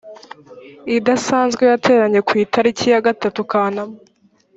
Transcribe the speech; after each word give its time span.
idasanzwe 0.97 1.63
yateranye 1.71 2.19
ku 2.27 2.33
itariki 2.43 2.85
ya 2.93 2.99
gatatu 3.07 3.39
kanama 3.51 3.95